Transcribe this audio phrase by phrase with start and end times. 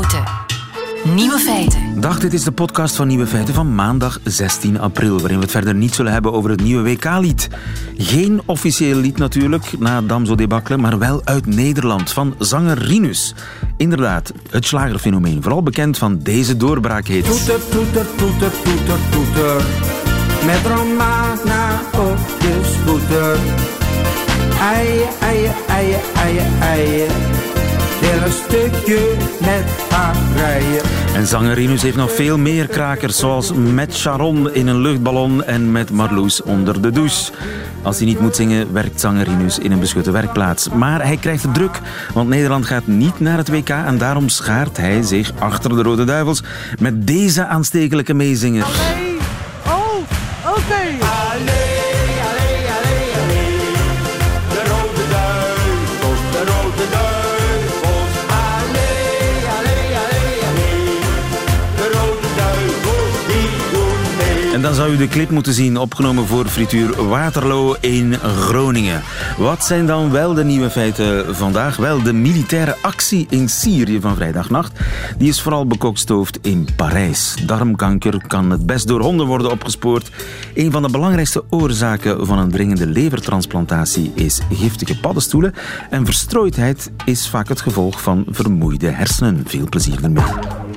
[0.00, 0.24] Houten.
[1.14, 2.00] Nieuwe feiten.
[2.00, 5.50] Dag, dit is de podcast van Nieuwe Feiten van maandag 16 april, waarin we het
[5.50, 7.48] verder niet zullen hebben over het nieuwe WK-lied.
[7.96, 13.34] Geen officieel lied natuurlijk, na Damso debakkele, maar wel uit Nederland, van zanger Rinus.
[13.76, 17.24] Inderdaad, het slagerfenomeen, vooral bekend van deze doorbraakhit.
[17.24, 19.62] Toeter, toeter, toeter, toeter, toeter.
[20.46, 23.38] Met Romana op de scooter.
[24.60, 27.59] Eien, eien, eien, eien, eien.
[28.00, 30.82] Wil een stukje met haar rijden.
[31.14, 35.72] En zanger Rinus heeft nog veel meer krakers, zoals met Sharon in een luchtballon en
[35.72, 37.32] met Marloes onder de douche.
[37.82, 40.68] Als hij niet moet zingen, werkt zanger Rinus in een beschutte werkplaats.
[40.68, 41.80] Maar hij krijgt het druk,
[42.14, 46.04] want Nederland gaat niet naar het WK en daarom schaart hij zich achter de Rode
[46.04, 46.42] Duivels
[46.78, 49.09] met deze aanstekelijke meezinger.
[64.60, 69.02] En dan zou u de clip moeten zien, opgenomen voor frituur Waterloo in Groningen.
[69.38, 71.76] Wat zijn dan wel de nieuwe feiten vandaag?
[71.76, 74.80] Wel, de militaire actie in Syrië van vrijdagnacht.
[75.18, 77.34] Die is vooral bekokstoofd in Parijs.
[77.46, 80.10] Darmkanker kan het best door honden worden opgespoord.
[80.54, 85.54] Een van de belangrijkste oorzaken van een dringende levertransplantatie is giftige paddenstoelen.
[85.90, 89.42] En verstrooidheid is vaak het gevolg van vermoeide hersenen.
[89.46, 90.69] Veel plezier ermee.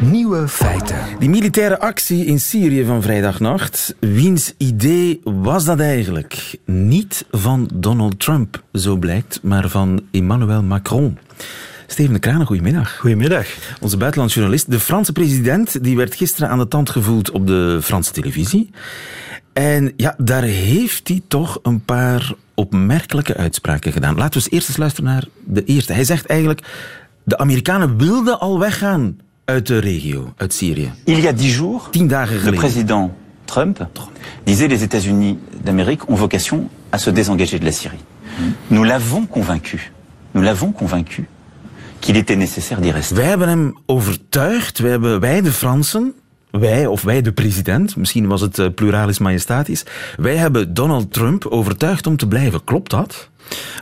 [0.00, 0.98] Nieuwe feiten.
[1.18, 6.58] Die militaire actie in Syrië van vrijdagnacht, wiens idee was dat eigenlijk?
[6.64, 11.18] Niet van Donald Trump, zo blijkt, maar van Emmanuel Macron.
[11.86, 12.96] Steven de Kranen, goedemiddag.
[12.96, 13.46] Goedemiddag.
[13.80, 14.70] Onze buitenlandsjournalist.
[14.70, 18.70] De Franse president die werd gisteren aan de tand gevoeld op de Franse televisie.
[19.52, 24.16] En ja, daar heeft hij toch een paar opmerkelijke uitspraken gedaan.
[24.16, 25.92] Laten we eens eerst eens luisteren naar de eerste.
[25.92, 26.60] Hij zegt eigenlijk,
[27.24, 30.90] de Amerikanen wilden al weggaan uit de regio, uit Syrië.
[31.04, 33.10] Il y a dix jours, Tien dagen le président
[33.44, 33.82] Trump
[34.44, 38.04] disait les États-Unis d'Amérique ont vocation à se désengager de la Syrie.
[38.68, 39.92] Nous l'avons convaincu,
[40.34, 41.28] nous l'avons convaincu
[42.00, 43.16] qu'il était nécessaire d'y rester.
[43.16, 46.14] Wij hebben hem overtuigd, wij, hebben, wij de Fransen,
[46.50, 49.84] wij of wij de president, misschien was het eh, pluralis majestatisch,
[50.16, 52.64] wij hebben Donald Trump overtuigd om te blijven.
[52.64, 53.30] Klopt dat?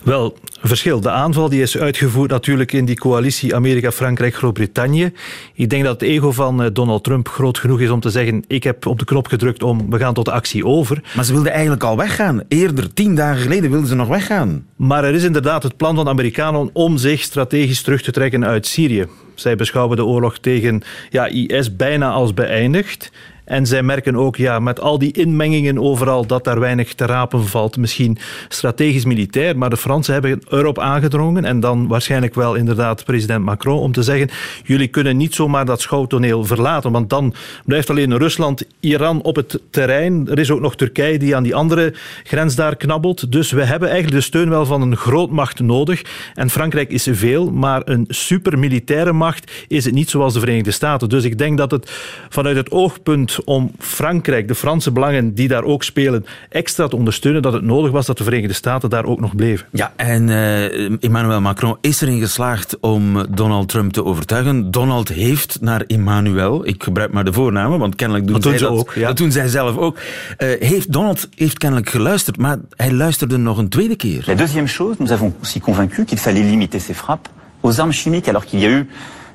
[0.04, 1.00] Wel, verschil.
[1.00, 5.12] De aanval die is uitgevoerd natuurlijk in die coalitie Amerika, Frankrijk, Groot-Brittannië.
[5.54, 8.44] Ik denk dat het ego van eh, Donald Trump groot genoeg is om te zeggen
[8.46, 11.02] ik heb op de knop gedrukt om we gaan tot de actie over.
[11.14, 12.42] Maar ze wilden eigenlijk al weggaan.
[12.48, 14.66] Eerder, tien dagen geleden, wilden ze nog weggaan.
[14.76, 18.44] Maar er is inderdaad het plan van de Amerikanen om zich strategisch terug te trekken
[18.44, 19.06] uit Syrië.
[19.40, 23.10] Zij beschouwen de oorlog tegen ja, IS bijna als beëindigd.
[23.48, 27.46] En zij merken ook ja, met al die inmengingen overal dat daar weinig te rapen
[27.46, 27.76] valt.
[27.76, 31.44] Misschien strategisch militair, maar de Fransen hebben erop aangedrongen.
[31.44, 34.30] En dan waarschijnlijk wel inderdaad president Macron om te zeggen:
[34.64, 36.92] jullie kunnen niet zomaar dat schouwtoneel verlaten.
[36.92, 40.28] Want dan blijft alleen Rusland, Iran op het terrein.
[40.28, 41.94] Er is ook nog Turkije die aan die andere
[42.24, 43.32] grens daar knabbelt.
[43.32, 46.02] Dus we hebben eigenlijk de steun wel van een grootmacht nodig.
[46.34, 51.08] En Frankrijk is veel, maar een supermilitaire macht is het niet zoals de Verenigde Staten.
[51.08, 51.90] Dus ik denk dat het
[52.28, 57.42] vanuit het oogpunt om Frankrijk, de Franse belangen die daar ook spelen, extra te ondersteunen,
[57.42, 59.66] dat het nodig was dat de Verenigde Staten daar ook nog bleven.
[59.72, 64.70] Ja, en eh, Emmanuel Macron is erin geslaagd om Donald Trump te overtuigen.
[64.70, 68.60] Donald heeft naar Emmanuel, ik gebruik maar de voornamen, want kennelijk doen Dat doen zij
[68.60, 69.06] ze dat, ook, ja.
[69.06, 69.98] dat doen zij zelf ook.
[70.36, 74.22] Eh, heeft, Donald heeft kennelijk geluisterd, maar hij luisterde nog een tweede keer.
[74.26, 77.28] La deuxième chose, nous avons aussi convaincu qu'il fallait limiter ces frappes
[77.60, 78.86] aux armes chimiques, alors qu'il y a eu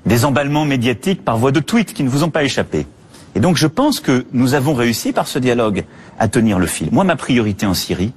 [0.05, 2.85] des emballements médiatiques par voie de tweets qui ne vous ont pas échappé.
[3.35, 5.83] Et donc je pense que nous avons réussi par ce dialogue
[6.19, 6.89] à tenir le fil.
[6.91, 8.13] Moi, ma priorité en Syrie,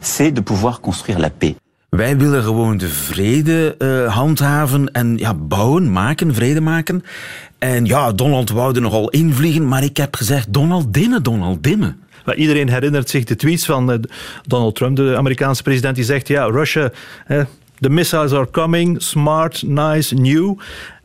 [0.00, 1.56] c'est de pouvoir construire la paix.
[1.88, 7.04] Wij willen gewoon de vrede eh, handhaven en ja, bouwen, maken, vrede maken.
[7.58, 12.00] En ja, Donald wou er nogal invliegen, maar ik heb gezegd, Donald dimmen, Donald dimmen.
[12.24, 13.98] Maar iedereen herinnert zich de tweets van eh,
[14.46, 16.90] Donald Trump, de Amerikaanse president, die zegt: Ja, Russia,
[17.26, 17.44] eh,
[17.80, 20.58] the missiles are coming, smart, nice, new.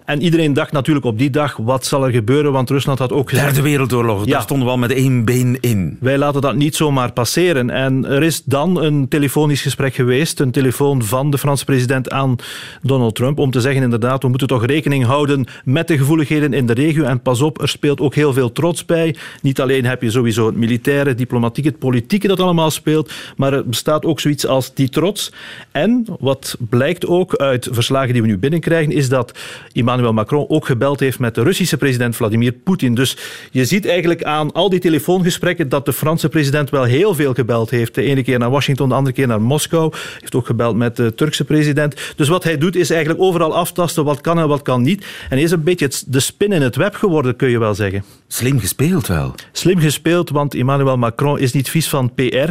[0.05, 2.51] En iedereen dacht natuurlijk op die dag: wat zal er gebeuren?
[2.51, 3.45] Want Rusland had ook gezegd.
[3.47, 4.31] Derde Wereldoorlog, Ja.
[4.31, 5.97] daar stonden we al met één been in.
[5.99, 7.69] Wij laten dat niet zomaar passeren.
[7.69, 12.35] En er is dan een telefonisch gesprek geweest, een telefoon van de Franse president aan
[12.81, 16.65] Donald Trump, om te zeggen inderdaad, we moeten toch rekening houden met de gevoeligheden in
[16.65, 17.03] de regio.
[17.03, 19.15] En pas op, er speelt ook heel veel trots bij.
[19.41, 23.65] Niet alleen heb je sowieso het militaire, diplomatieke, het politieke dat allemaal speelt, maar er
[23.65, 25.31] bestaat ook zoiets als die trots.
[25.71, 29.39] En wat blijkt ook uit verslagen die we nu binnenkrijgen, is dat
[29.73, 32.95] Emmanuel Emmanuel Macron ook gebeld heeft met de Russische president Vladimir Poetin.
[32.95, 33.17] Dus
[33.51, 37.69] je ziet eigenlijk aan al die telefoongesprekken dat de Franse president wel heel veel gebeld
[37.69, 37.95] heeft.
[37.95, 39.89] De ene keer naar Washington, de andere keer naar Moskou.
[39.91, 42.13] Hij heeft ook gebeld met de Turkse president.
[42.15, 45.01] Dus wat hij doet is eigenlijk overal aftasten wat kan en wat kan niet.
[45.01, 48.03] En hij is een beetje de spin in het web geworden, kun je wel zeggen.
[48.27, 49.35] Slim gespeeld wel.
[49.51, 52.49] Slim gespeeld, want Emmanuel Macron is niet vies van PR.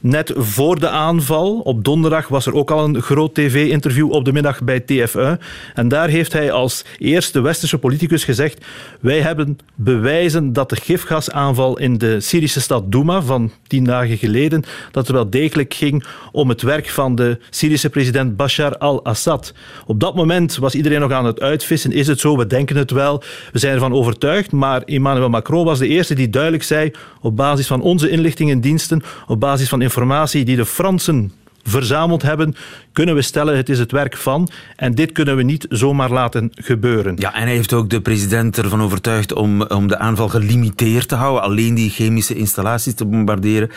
[0.00, 4.32] Net voor de aanval, op donderdag, was er ook al een groot tv-interview op de
[4.32, 5.42] middag bij TF1.
[5.74, 8.64] En daar heeft hij als eerste westerse politicus gezegd:
[9.00, 14.64] Wij hebben bewijzen dat de gifgasaanval in de Syrische stad Douma van tien dagen geleden,
[14.90, 19.54] dat het wel degelijk ging om het werk van de Syrische president Bashar al-Assad.
[19.86, 21.92] Op dat moment was iedereen nog aan het uitvissen.
[21.92, 22.36] Is het zo?
[22.36, 23.22] We denken het wel.
[23.52, 24.52] We zijn ervan overtuigd.
[24.52, 26.90] Maar Emmanuel Macron was de eerste die duidelijk zei:
[27.20, 32.54] op basis van onze inlichtingendiensten, op basis van informatie die de Fransen verzameld hebben,
[32.92, 34.48] kunnen we stellen het is het werk van.
[34.76, 37.14] En dit kunnen we niet zomaar laten gebeuren.
[37.18, 41.14] Ja, en hij heeft ook de president ervan overtuigd om, om de aanval gelimiteerd te
[41.14, 41.42] houden.
[41.42, 43.70] Alleen die chemische installaties te bombarderen.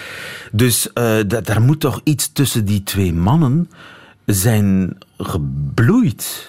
[0.51, 3.69] Dus uh, daar moet toch iets tussen die twee mannen
[4.25, 6.47] zijn gebloeid.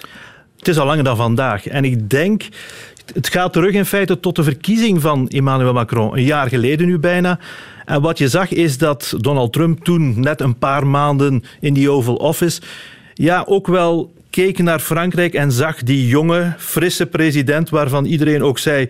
[0.57, 1.67] Het is al langer dan vandaag.
[1.67, 2.47] En ik denk,
[3.13, 6.17] het gaat terug in feite tot de verkiezing van Emmanuel Macron.
[6.17, 7.39] Een jaar geleden nu bijna.
[7.85, 11.89] En wat je zag is dat Donald Trump toen net een paar maanden in die
[11.89, 12.61] Oval Office
[13.13, 18.59] ja, ook wel keek naar Frankrijk en zag die jonge, frisse president waarvan iedereen ook
[18.59, 18.89] zei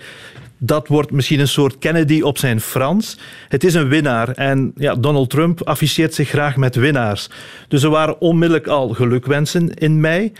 [0.63, 3.17] dat wordt misschien een soort Kennedy op zijn Frans.
[3.47, 7.29] Het is een winnaar en ja, Donald Trump afficheert zich graag met winnaars.
[7.67, 10.31] Dus er waren onmiddellijk al gelukwensen in mei.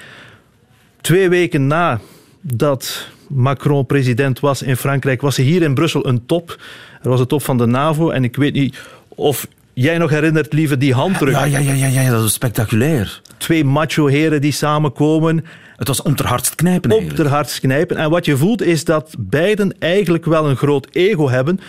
[1.02, 2.00] Twee weken na
[2.42, 6.60] dat Macron president was in Frankrijk, was er hier in Brussel een top.
[7.02, 8.78] Er was een top van de NAVO en ik weet niet
[9.08, 11.34] of jij nog herinnert, lieve, die handdruk.
[11.34, 13.22] Ja, ja, ja, ja, ja dat was spectaculair.
[13.38, 15.46] Twee macho-heren die samenkomen.
[15.76, 16.92] Het was om ter hardst knijpen.
[16.92, 17.98] Om ter hardst knijpen.
[17.98, 21.60] En wat je voelt is dat beiden eigenlijk wel een groot ego hebben.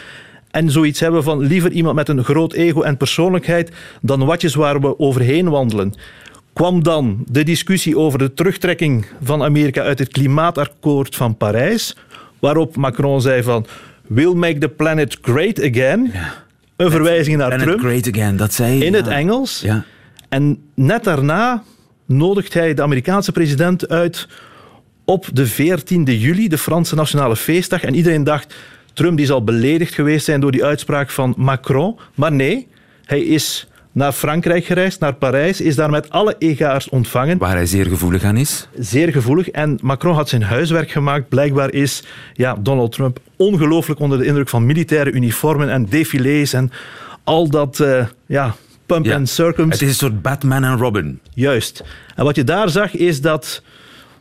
[0.51, 4.81] En zoiets hebben van liever iemand met een groot ego en persoonlijkheid dan watjes waar
[4.81, 5.95] we overheen wandelen
[6.53, 11.97] kwam dan de discussie over de terugtrekking van Amerika uit het klimaatakkoord van Parijs,
[12.39, 13.67] waarop Macron zei van
[14.07, 16.11] we'll make the planet great again.
[16.13, 16.45] Ja.
[16.77, 17.81] Een verwijzing naar planet Trump.
[17.81, 19.61] great again, dat zei In het Engels.
[19.61, 19.85] Ja.
[20.29, 21.63] En net daarna
[22.07, 24.29] nodigt hij de Amerikaanse president uit
[25.05, 27.83] op de 14e juli, de Franse nationale feestdag.
[27.83, 28.55] En iedereen dacht,
[28.93, 31.99] Trump die zal beledigd geweest zijn door die uitspraak van Macron.
[32.15, 32.69] Maar nee,
[33.05, 37.39] hij is naar Frankrijk gereisd, naar Parijs, is daar met alle egaars ontvangen.
[37.39, 38.69] Waar hij zeer gevoelig aan is.
[38.79, 39.51] Zeer gevoelig.
[39.51, 41.29] En Macron had zijn huiswerk gemaakt.
[41.29, 42.03] Blijkbaar is
[42.35, 46.71] ja, Donald Trump ongelooflijk onder de indruk van militaire uniformen en défilés en
[47.25, 48.55] al dat uh, ja,
[48.87, 49.73] pump ja, and circums.
[49.73, 51.21] Het is een soort Batman en Robin.
[51.35, 51.85] Juist.
[52.15, 53.63] En wat je daar zag is dat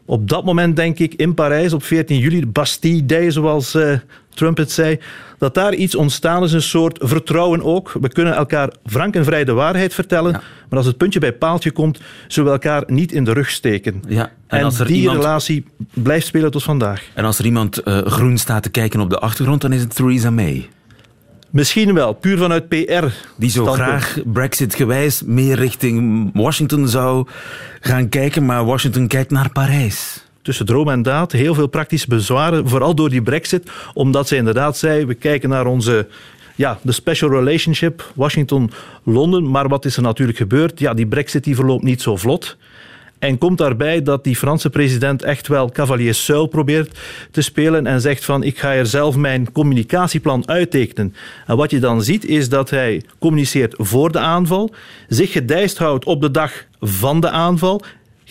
[0.06, 3.94] op dat moment, denk ik, in Parijs op 14 juli, de Bastille Day, zoals uh,
[4.34, 5.00] Trump het zei,
[5.38, 7.92] dat daar iets ontstaan is, een soort vertrouwen ook.
[8.02, 10.42] We kunnen elkaar frank en vrij de waarheid vertellen, ja.
[10.70, 14.02] maar als het puntje bij paaltje komt, zullen we elkaar niet in de rug steken.
[14.08, 14.32] Ja.
[14.48, 17.04] En, En, als er die iemand, relatie blijft spelen tot vandaag.
[17.14, 19.96] en als er iemand eh, groen staat te kijken op de achtergrond, dan is het
[19.96, 20.70] Theresa May.
[21.50, 23.06] Misschien wel, puur vanuit PR.
[23.36, 27.28] Die zo graag Brexit-gewijs meer richting Washington zou
[27.80, 30.26] gaan kijken, maar Washington kijkt naar Parijs.
[30.42, 34.78] Tussen droom en daad heel veel praktische bezwaren, vooral door die brexit, omdat ze inderdaad
[34.78, 36.08] zei, we kijken naar onze
[36.56, 40.80] ja, de special relationship Washington-Londen, maar wat is er natuurlijk gebeurd?
[40.80, 42.58] Ja, die brexit die verloopt niet zo vlot.
[43.22, 47.00] En komt daarbij dat die Franse president echt wel cavalier Seul probeert
[47.32, 51.16] te spelen en zegt van ik ga er zelf mijn communicatieplan uittekenen.
[51.48, 54.74] En wat je dan ziet is dat hij communiceert voor de aanval,
[55.08, 57.82] zich gedijst houdt op de dag van de aanval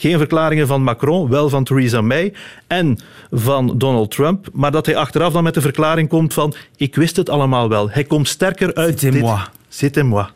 [0.00, 2.32] geen verklaringen van Macron, wel van Theresa May
[2.66, 2.98] en
[3.30, 4.48] van Donald Trump.
[4.52, 7.90] Maar dat hij achteraf dan met de verklaring komt van ik wist het allemaal wel.
[7.90, 9.22] Hij komt sterker uit C'est dit.
[9.22, 9.38] moi.
[9.68, 10.26] C'est moi.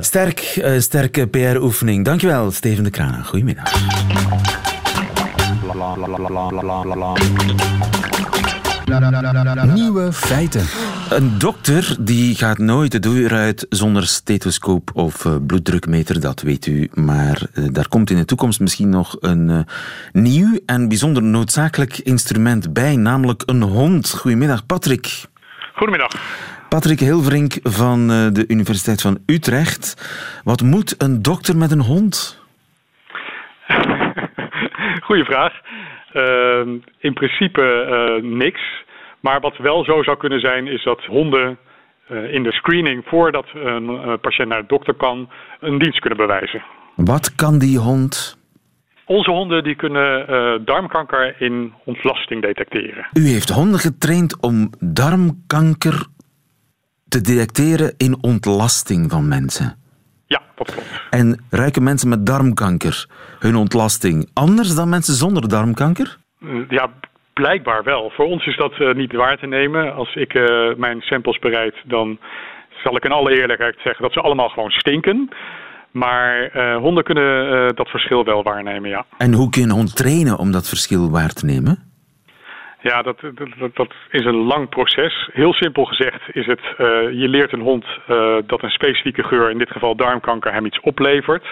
[0.00, 2.04] Sterk, eh, sterke PR-oefening.
[2.04, 3.24] Dankjewel, Steven de Kraan.
[3.24, 3.72] Goedemiddag.
[9.74, 10.66] Nieuwe feiten.
[11.10, 16.66] Een dokter die gaat nooit de deur uit zonder stethoscoop of eh, bloeddrukmeter, dat weet
[16.66, 16.90] u.
[16.94, 19.58] Maar eh, daar komt in de toekomst misschien nog een eh,
[20.12, 24.14] nieuw en bijzonder noodzakelijk instrument bij, namelijk een hond.
[24.18, 25.24] Goedemiddag, Patrick.
[25.74, 26.10] Goedemiddag.
[26.68, 29.94] Patrick Hilverink van de Universiteit van Utrecht.
[30.44, 32.44] Wat moet een dokter met een hond?
[35.06, 35.52] Goeie vraag.
[36.12, 38.84] Uh, in principe niks.
[39.26, 41.58] Maar wat wel zo zou kunnen zijn, is dat honden
[42.10, 45.28] uh, in de screening voordat een patiënt naar de dokter kan,
[45.60, 46.62] een dienst kunnen bewijzen.
[46.94, 48.38] Wat kan die hond?
[49.04, 53.06] Onze honden die kunnen uh, darmkanker in ontlasting detecteren.
[53.12, 56.06] U heeft honden getraind om darmkanker
[57.08, 59.76] te detecteren in ontlasting van mensen.
[60.26, 61.02] Ja, dat klopt.
[61.10, 63.06] En ruiken mensen met darmkanker
[63.38, 66.16] hun ontlasting anders dan mensen zonder darmkanker?
[66.68, 66.90] Ja,
[67.40, 68.10] blijkbaar wel.
[68.14, 69.94] Voor ons is dat uh, niet waar te nemen.
[69.94, 72.18] Als ik uh, mijn samples bereid, dan
[72.84, 75.28] zal ik in alle eerlijkheid zeggen dat ze allemaal gewoon stinken.
[75.90, 79.04] Maar uh, honden kunnen dat verschil wel waarnemen, ja.
[79.18, 81.78] En hoe kun je een hond trainen om dat verschil waar te nemen?
[82.82, 83.20] Ja, dat,
[83.58, 85.28] dat, dat, is een lang proces.
[85.32, 86.76] Heel simpel gezegd is het, uh,
[87.22, 87.84] je leert een hond
[88.46, 91.46] dat een specifieke geur, in dit geval darmkanker, hem iets oplevert.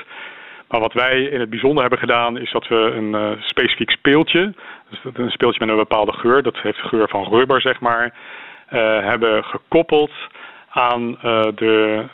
[0.68, 4.54] Maar wat wij in het bijzonder hebben gedaan, is dat we een specifiek speeltje,
[5.02, 8.14] een speeltje met een bepaalde geur, dat heeft de geur van rubber zeg maar,
[9.04, 10.12] hebben gekoppeld
[10.70, 11.18] aan
[11.54, 12.04] de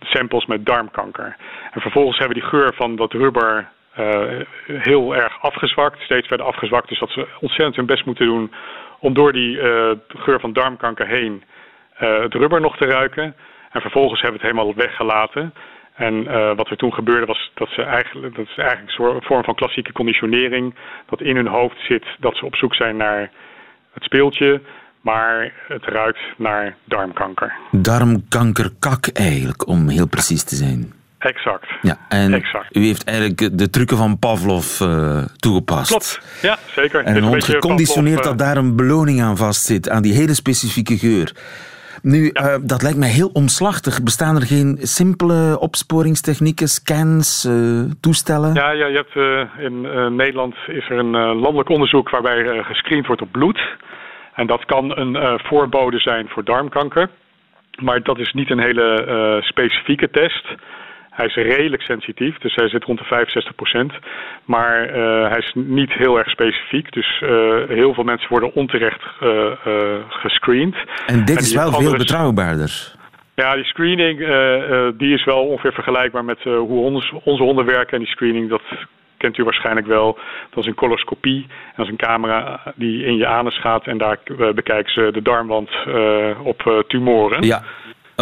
[0.00, 1.36] samples met darmkanker.
[1.72, 3.68] En vervolgens hebben die geur van dat rubber
[4.66, 6.88] heel erg afgezwakt, steeds verder afgezwakt.
[6.88, 8.52] Dus dat ze ontzettend hun best moeten doen
[8.98, 9.56] om door die
[10.08, 11.42] geur van darmkanker heen
[11.94, 13.36] het rubber nog te ruiken.
[13.70, 15.54] En vervolgens hebben we het helemaal weggelaten.
[15.96, 16.24] En
[16.56, 19.92] wat er toen gebeurde was dat ze eigenlijk, dat is eigenlijk een vorm van klassieke
[19.92, 20.74] conditionering.
[21.08, 23.30] Dat in hun hoofd zit dat ze op zoek zijn naar
[23.92, 24.60] het speeltje.
[25.00, 27.52] Maar het ruikt naar darmkanker.
[27.70, 30.92] Darmkankerkak eigenlijk, om heel precies te zijn.
[31.18, 31.66] Exact.
[31.82, 32.76] Ja, en exact.
[32.76, 35.88] u heeft eigenlijk de trucken van Pavlov uh, toegepast.
[35.88, 37.04] Klopt, ja, zeker.
[37.04, 40.98] En een hond geconditioneerd Pavlov, dat daar een beloning aan vastzit, aan die hele specifieke
[40.98, 41.32] geur.
[42.02, 42.54] Nu, ja.
[42.54, 44.02] uh, dat lijkt mij heel omslachtig.
[44.02, 48.54] Bestaan er geen simpele opsporingstechnieken, scans, uh, toestellen?
[48.54, 49.16] Ja, ja je hebt,
[49.58, 49.80] in
[50.16, 53.60] Nederland is er een landelijk onderzoek waarbij gescreend wordt op bloed.
[54.34, 57.10] En dat kan een voorbode zijn voor darmkanker.
[57.82, 60.44] Maar dat is niet een hele specifieke test.
[61.16, 63.92] Hij is redelijk sensitief, dus hij zit rond de 65 procent.
[64.44, 66.92] Maar uh, hij is niet heel erg specifiek.
[66.92, 67.28] Dus uh,
[67.68, 69.52] heel veel mensen worden onterecht uh,
[70.08, 70.76] gescreend.
[71.06, 72.94] En dit en is wel veel betrouwbaarder.
[73.34, 74.18] Ja, die screening
[74.98, 77.92] die is wel ongeveer vergelijkbaar met hoe ons, onze honden werken.
[77.92, 78.62] En die screening, dat
[79.16, 80.18] kent u waarschijnlijk wel.
[80.50, 81.46] Dat is een coloscopie.
[81.76, 83.86] Dat is een camera die in je anus gaat.
[83.86, 84.18] En daar
[84.54, 85.70] bekijken ze de darmwand
[86.42, 87.42] op tumoren.
[87.42, 87.62] Ja.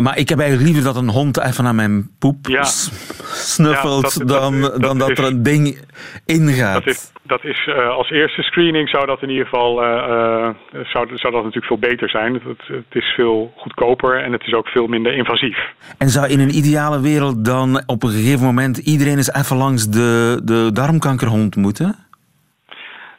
[0.03, 2.65] Maar ik heb eigenlijk liever dat een hond even aan mijn poep ja.
[2.65, 5.79] snuffelt ja, dat, dan dat, dan dat, er een ding
[6.27, 6.85] ingaat.
[6.85, 10.85] Dat is, dat is uh, als eerste screening zou dat in ieder geval uh, uh,
[10.85, 12.35] zou, zou dat natuurlijk veel beter zijn.
[12.35, 15.59] Het, het, is veel goedkoper en het is ook veel minder invasief.
[15.99, 19.89] En zou in een ideale wereld dan op een gegeven moment iedereen eens even langs
[19.89, 21.97] de, de darmkankerhond moeten?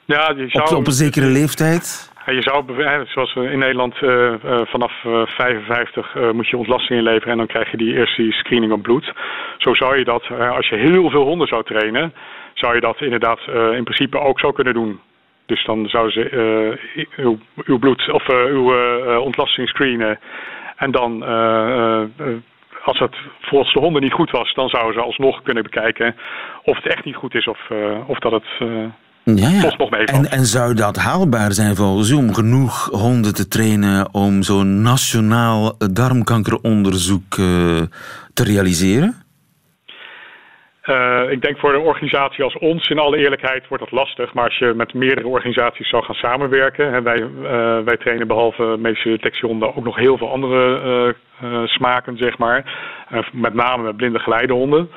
[0.05, 2.13] Ja, die zou, op, op een zekere leeftijd?
[2.25, 2.65] Je zou,
[3.07, 7.47] zoals we in Nederland uh, uh, vanaf uh, 55 moet je ontlasting inleveren en dan
[7.47, 9.13] krijg je die eerste screening op bloed.
[9.57, 12.13] Zo zou je dat, als je heel veel honden zou trainen,
[12.53, 13.39] zou je dat inderdaad
[13.73, 14.99] in principe ook zo kunnen doen.
[15.45, 16.77] Dus dan zouden ze
[17.65, 18.73] uw, bloed of uw
[19.19, 20.19] ontlasting screenen
[20.75, 21.23] en dan
[22.83, 26.15] als het volgens de honden niet goed was, dan zouden ze alsnog kunnen bekijken
[26.63, 27.47] of het echt niet goed is
[28.07, 28.47] of dat het
[29.25, 29.71] ja, ja.
[30.05, 34.81] En, en zou dat haalbaar zijn volgens u om genoeg honden te trainen om zo'n
[34.81, 37.47] nationaal darmkankeronderzoek uh,
[38.33, 39.23] te realiseren?
[40.85, 44.33] Uh, ik denk voor een organisatie als ons, in alle eerlijkheid, wordt dat lastig.
[44.33, 46.93] Maar als je met meerdere organisaties zou gaan samenwerken.
[46.93, 51.15] En wij, uh, wij trainen behalve medische detectiehonden ook nog heel veel andere
[51.65, 52.63] smaken, zeg maar.
[53.31, 54.89] met name met blinde geleidehonden.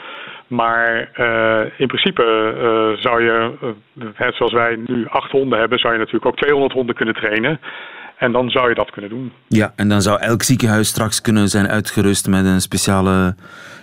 [0.48, 3.52] Maar uh, in principe uh, zou je,
[3.94, 7.60] uh, zoals wij nu acht honden hebben, zou je natuurlijk ook 200 honden kunnen trainen.
[8.16, 9.32] En dan zou je dat kunnen doen.
[9.48, 13.34] Ja, en dan zou elk ziekenhuis straks kunnen zijn uitgerust met een speciale,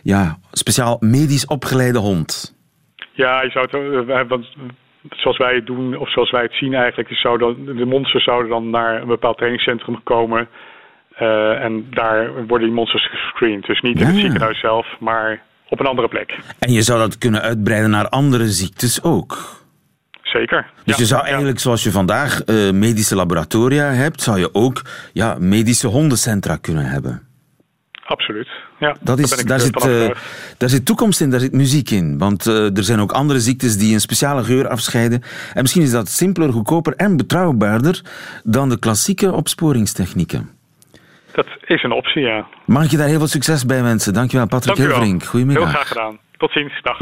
[0.04, 2.56] ja, speciaal medisch opgeleide hond.
[3.12, 3.68] Ja, je zou
[4.06, 4.46] het, want
[5.10, 8.24] zoals wij het doen, of zoals wij het zien eigenlijk, is zou dan, de monsters
[8.24, 10.48] zouden dan naar een bepaald trainingscentrum komen.
[11.60, 13.66] en daar worden die monsters gescreend.
[13.66, 16.40] Dus niet in het ziekenhuis zelf, maar op een andere plek.
[16.60, 19.64] En je zou dat kunnen uitbreiden naar andere ziektes ook?
[20.22, 20.72] Zeker.
[20.84, 24.82] Dus je zou eigenlijk, zoals je vandaag uh, medische laboratoria hebt, zou je ook
[25.14, 27.22] ja, medische hondencentra kunnen hebben.
[28.06, 28.48] Absoluut.
[28.80, 30.10] Ja, dat is, daar, zit, uh,
[30.58, 32.18] daar zit toekomst in, daar zit muziek in.
[32.18, 35.22] Want uh, er zijn ook andere ziektes die een speciale geur afscheiden.
[35.54, 38.02] En misschien is dat simpeler, goedkoper en betrouwbaarder
[38.44, 40.55] dan de klassieke opsporingstechnieken.
[41.36, 42.48] Dat is een optie, ja.
[42.66, 44.14] Mag ik je daar heel veel succes bij wensen?
[44.14, 45.24] Dankjewel, Patrick Dank Hilverink.
[45.24, 45.64] Goedemiddag.
[45.64, 46.18] Heel graag gedaan.
[46.38, 46.82] Tot ziens.
[46.82, 47.00] Dag.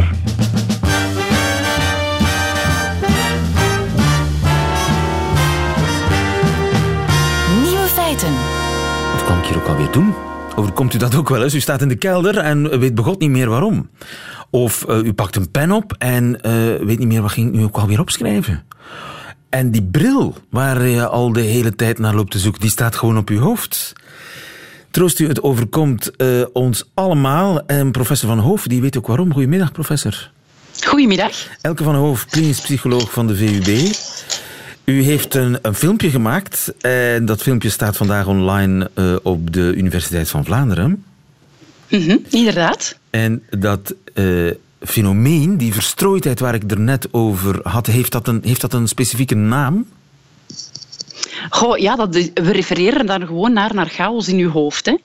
[7.62, 8.34] Nieuwe feiten.
[9.14, 10.14] Wat kan ik hier ook alweer doen?
[10.56, 11.56] Overkomt u dat ook wel eens?
[11.56, 13.90] U staat in de kelder en weet begot niet meer waarom.
[14.50, 17.64] Of uh, u pakt een pen op en uh, weet niet meer wat ging u
[17.64, 18.68] ook alweer opschrijven.
[19.54, 22.96] En die bril waar je al de hele tijd naar loopt te zoeken, die staat
[22.96, 23.94] gewoon op uw hoofd.
[24.92, 27.66] Troost u, het overkomt uh, ons allemaal.
[27.66, 29.34] En professor Van Hoof, die weet ook waarom.
[29.34, 30.32] Goedemiddag, professor.
[30.86, 31.48] Goedemiddag.
[31.62, 33.96] Elke van Hoof, klinisch psycholoog van de VUB.
[34.84, 39.74] U heeft een, een, filmpje gemaakt en dat filmpje staat vandaag online uh, op de
[39.76, 41.04] Universiteit van Vlaanderen.
[41.90, 42.98] Mm -hmm, inderdaad.
[43.10, 44.52] En dat uh,
[44.84, 48.88] fenomeen, die verstrooidheid waar ik er net over had, heeft dat een, heeft dat een
[48.88, 49.86] specifieke naam?
[51.50, 54.86] Goh, ja, dat, we refereren daar gewoon naar, naar chaos in uw hoofd.
[54.86, 54.96] Hè.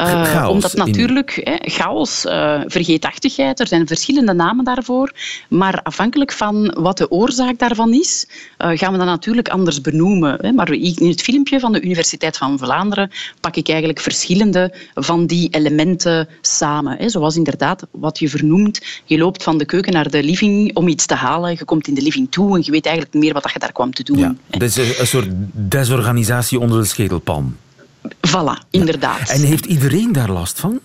[0.00, 1.52] Uh, chaos omdat natuurlijk, in...
[1.52, 5.12] hè, chaos, uh, vergeetachtigheid, er zijn verschillende namen daarvoor.
[5.48, 8.28] Maar afhankelijk van wat de oorzaak daarvan is,
[8.58, 10.38] uh, gaan we dat natuurlijk anders benoemen.
[10.40, 10.52] Hè.
[10.52, 15.48] Maar in het filmpje van de Universiteit van Vlaanderen pak ik eigenlijk verschillende van die
[15.50, 16.96] elementen samen.
[16.98, 17.08] Hè.
[17.08, 18.80] Zoals inderdaad wat je vernoemt.
[19.04, 21.50] Je loopt van de keuken naar de living om iets te halen.
[21.50, 23.92] Je komt in de living toe en je weet eigenlijk meer wat je daar kwam
[23.92, 24.18] te doen.
[24.18, 27.56] Ja, dat is een soort desorganisatie onder de schedelpan.
[28.02, 29.28] Voilà, inderdaad.
[29.28, 30.80] En heeft iedereen daar last van?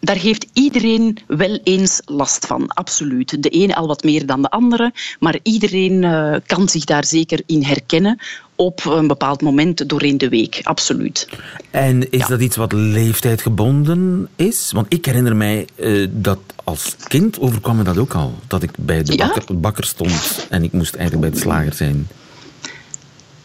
[0.00, 3.42] Daar heeft iedereen wel eens last van, absoluut.
[3.42, 7.42] De ene al wat meer dan de andere, maar iedereen uh, kan zich daar zeker
[7.46, 8.18] in herkennen
[8.54, 11.28] op een bepaald moment doorheen de week, absoluut.
[11.70, 12.26] En is ja.
[12.26, 14.70] dat iets wat leeftijdgebonden is?
[14.72, 18.34] Want ik herinner mij uh, dat als kind overkwam me dat ook al.
[18.46, 19.54] Dat ik bij de bakker, ja?
[19.54, 22.08] bakker stond en ik moest eigenlijk bij de slager zijn.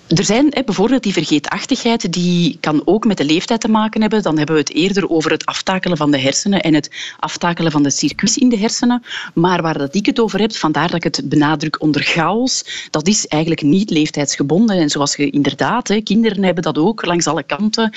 [0.07, 4.21] Er zijn bijvoorbeeld die vergeetachtigheid, die kan ook met de leeftijd te maken hebben.
[4.21, 7.83] Dan hebben we het eerder over het aftakelen van de hersenen en het aftakelen van
[7.83, 9.03] de circuits in de hersenen.
[9.33, 13.07] Maar waar dat ik het over heb, vandaar dat ik het benadruk onder chaos, dat
[13.07, 14.77] is eigenlijk niet leeftijdsgebonden.
[14.77, 17.93] En zoals je inderdaad, hè, kinderen hebben dat ook langs alle kanten,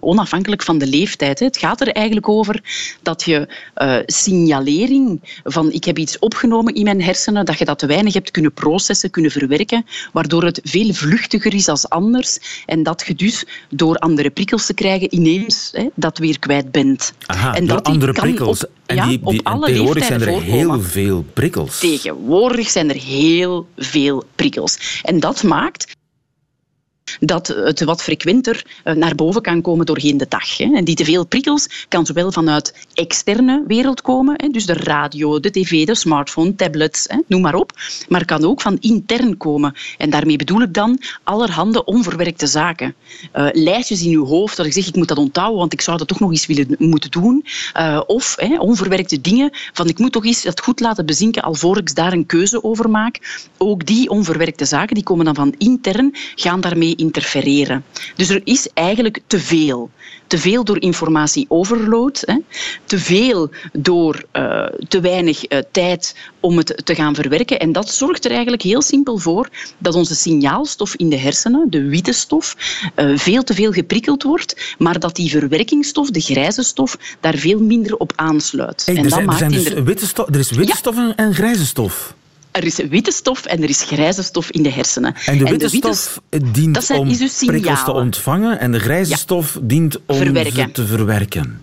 [0.00, 1.38] onafhankelijk van de leeftijd.
[1.38, 2.62] Het gaat er eigenlijk over
[3.02, 7.78] dat je uh, signalering van ik heb iets opgenomen in mijn hersenen, dat je dat
[7.78, 12.38] te weinig hebt kunnen processen, kunnen verwerken, waardoor het veel vluchtiger is als anders.
[12.66, 17.12] En dat je dus door andere prikkels te krijgen ineens hè, dat weer kwijt bent.
[17.26, 18.64] Aha, en door dat andere prikkels.
[18.64, 21.78] Op, en ja, die, die, op alle en tegenwoordig zijn er heel veel prikkels.
[21.78, 25.00] Tegenwoordig zijn er heel veel prikkels.
[25.02, 25.96] En dat maakt
[27.20, 30.60] dat het wat frequenter naar boven kan komen doorheen de dag.
[30.60, 35.50] En die te veel prikkels kan zowel vanuit externe wereld komen, dus de radio, de
[35.50, 37.72] tv, de smartphone, tablets, noem maar op,
[38.08, 39.74] maar kan ook van intern komen.
[39.98, 42.94] En daarmee bedoel ik dan allerhande onverwerkte zaken.
[43.34, 45.98] Uh, lijstjes in uw hoofd dat ik zeg, ik moet dat onthouden, want ik zou
[45.98, 47.44] dat toch nog eens willen moeten doen.
[47.76, 51.94] Uh, of onverwerkte dingen van ik moet toch eens dat goed laten bezinken alvorens ik
[51.94, 53.46] daar een keuze over maak.
[53.58, 57.84] Ook die onverwerkte zaken die komen dan van intern, gaan daarmee interfereren.
[58.16, 59.90] Dus er is eigenlijk te veel.
[60.26, 62.36] Te veel door informatieoverload, hè.
[62.84, 67.58] te veel door uh, te weinig uh, tijd om het te gaan verwerken.
[67.60, 71.82] En dat zorgt er eigenlijk heel simpel voor dat onze signaalstof in de hersenen, de
[71.88, 72.56] witte stof,
[72.96, 77.60] uh, veel te veel geprikkeld wordt, maar dat die verwerkingsstof, de grijze stof, daar veel
[77.60, 78.82] minder op aansluit.
[78.86, 80.78] Hey, en er, dat zijn, er, maakt zijn dus witte stof, er is witte Ja.
[80.78, 82.14] stof en grijze stof.
[82.52, 85.14] Er is witte stof en er is grijze stof in de hersenen.
[85.26, 86.20] En de witte stof
[86.52, 89.16] dient dat zijn- om prikkels te ontvangen en de grijze Ja.
[89.16, 90.52] stof dient om Verwerken.
[90.54, 91.62] ze te verwerken.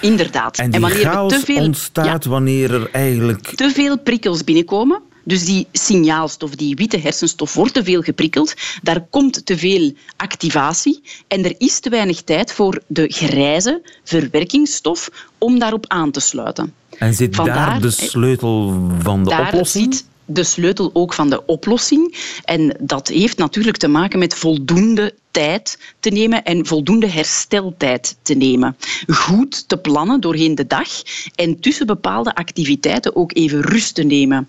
[0.00, 0.58] Inderdaad.
[0.58, 3.46] En wanneer te veel, ontstaat ja, wanneer er eigenlijk...
[3.54, 8.54] te veel prikkels binnenkomen, dus die signaalstof, die witte hersenstof, wordt te veel geprikkeld.
[8.82, 15.08] Daar komt te veel activatie en er is te weinig tijd voor de grijze verwerkingsstof
[15.38, 16.72] om daarop aan te sluiten.
[16.98, 19.94] En zit daar de sleutel van de Daar oplossing?
[19.94, 22.16] zit de sleutel ook van de oplossing.
[22.44, 28.34] En dat heeft natuurlijk te maken met voldoende tijd te nemen en voldoende hersteltijd te
[28.34, 28.76] nemen.
[29.06, 30.88] Goed te plannen doorheen de dag
[31.34, 34.48] en tussen bepaalde activiteiten ook even rust te nemen.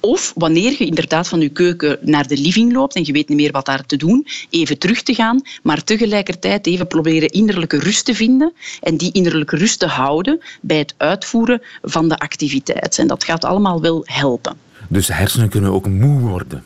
[0.00, 3.38] Of wanneer je inderdaad van je keuken naar de living loopt en je weet niet
[3.38, 8.04] meer wat daar te doen, even terug te gaan, maar tegelijkertijd even proberen innerlijke rust
[8.04, 12.98] te vinden en die innerlijke rust te houden bij het uitvoeren van de activiteit.
[12.98, 14.65] En dat gaat allemaal wel helpen.
[14.88, 16.64] Dus hersenen kunnen ook moe worden.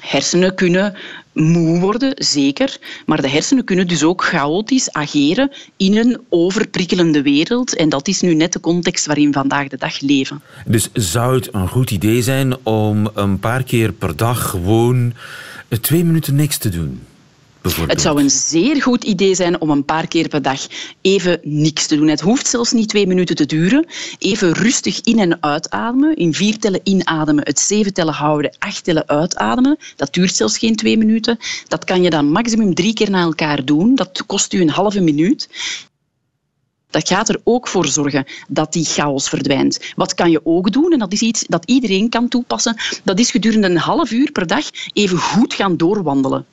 [0.00, 0.94] Hersenen kunnen
[1.32, 2.78] moe worden, zeker.
[3.06, 7.76] Maar de hersenen kunnen dus ook chaotisch ageren in een overprikkelende wereld.
[7.76, 10.42] En dat is nu net de context waarin we vandaag de dag leven.
[10.66, 15.12] Dus zou het een goed idee zijn om een paar keer per dag gewoon
[15.80, 17.00] twee minuten niks te doen?
[17.62, 20.66] Het zou een zeer goed idee zijn om een paar keer per dag
[21.00, 22.08] even niks te doen.
[22.08, 23.86] Het hoeft zelfs niet twee minuten te duren.
[24.18, 26.16] Even rustig in- en uitademen.
[26.16, 29.78] In vier tellen inademen, het zeven tellen houden, acht tellen uitademen.
[29.96, 31.38] Dat duurt zelfs geen twee minuten.
[31.68, 33.94] Dat kan je dan maximum drie keer na elkaar doen.
[33.94, 35.48] Dat kost u een halve minuut.
[36.90, 39.78] dat gaat er ook voor zorgen dat die chaos verdwijnt.
[39.96, 43.30] Wat kan je ook doen, en dat is iets dat iedereen kan toepassen, dat is
[43.30, 46.46] gedurende een half uur per dag even goed gaan doorwandelen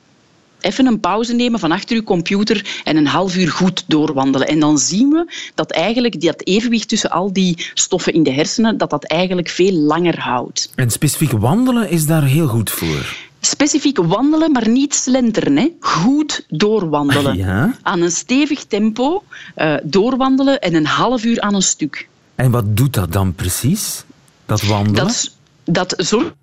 [0.59, 4.47] even een pauze nemen van achter uw computer en een half uur goed doorwandelen.
[4.47, 8.77] En dan zien we dat eigenlijk dat evenwicht tussen al die stoffen in de hersenen,
[8.77, 10.71] dat dat eigenlijk veel langer houdt.
[10.75, 13.15] En specifiek wandelen is daar heel goed voor.
[13.41, 15.57] Specifiek wandelen, maar niet slenteren.
[15.57, 15.71] Hè.
[15.79, 17.37] Goed doorwandelen.
[17.49, 17.75] Ja?
[17.81, 19.23] Aan een stevig tempo
[19.57, 22.07] uh, doorwandelen en een half uur aan een stuk.
[22.35, 24.03] En wat doet dat dan precies,
[24.45, 24.95] dat wandelen?
[24.95, 25.31] Dat,
[25.63, 26.33] dat zorgt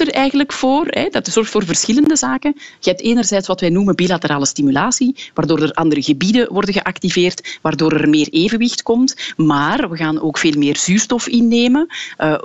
[0.00, 0.86] er eigenlijk voor.
[0.86, 2.52] Hè, dat zorgt voor verschillende zaken.
[2.80, 7.92] Je hebt enerzijds wat wij noemen bilaterale stimulatie, waardoor er andere gebieden worden geactiveerd, waardoor
[7.92, 9.32] er meer evenwicht komt.
[9.36, 11.86] Maar we gaan ook veel meer zuurstof innemen,
[12.18, 12.38] uh,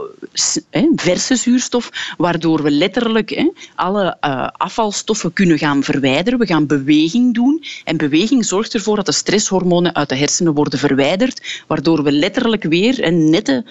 [0.95, 6.39] verse zuurstof, waardoor we letterlijk hè, alle uh, afvalstoffen kunnen gaan verwijderen.
[6.39, 7.63] We gaan beweging doen.
[7.83, 12.63] En beweging zorgt ervoor dat de stresshormonen uit de hersenen worden verwijderd, waardoor we letterlijk
[12.63, 13.65] weer een nette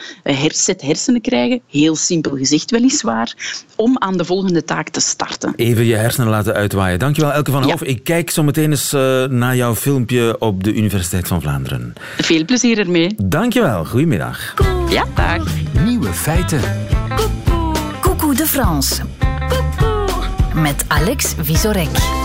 [0.48, 1.60] set hersenen krijgen.
[1.66, 5.52] Heel simpel gezegd weliswaar om aan de volgende taak te starten.
[5.56, 6.98] Even je hersenen laten uitwaaien.
[6.98, 7.82] Dankjewel Elke van Hoof.
[7.82, 11.94] Ik kijk zo meteen eens uh, naar jouw filmpje op de Universiteit van Vlaanderen.
[12.16, 13.14] Veel plezier ermee.
[13.22, 13.84] Dankjewel.
[13.84, 14.54] Goedemiddag.
[14.88, 15.44] Ja, dag.
[15.84, 16.60] Nieuwe feiten.
[18.00, 19.02] Coucou de France.
[20.54, 22.15] Met Alex Visorek.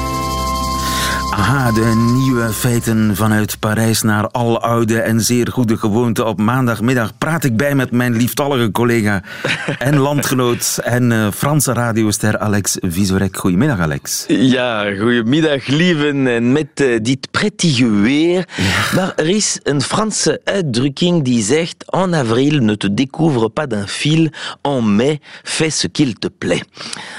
[1.41, 6.23] Aha, de nieuwe feiten vanuit Parijs naar aloude en zeer goede gewoonte.
[6.23, 9.23] Op maandagmiddag praat ik bij met mijn lieftallige collega
[9.79, 13.37] en landgenoot en uh, Franse radioster Alex Visorek.
[13.37, 14.25] Goedemiddag, Alex.
[14.27, 16.27] Ja, goedemiddag, lieven.
[16.27, 18.47] En met uh, dit prettige weer.
[18.55, 18.95] Ja.
[18.95, 23.87] Maar er is een Franse uitdrukking die zegt: En avril ne te découvre pas d'un
[23.87, 24.29] fil,
[24.61, 26.63] en mai fais ce qu'il te plaît.